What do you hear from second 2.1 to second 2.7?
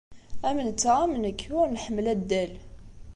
addal.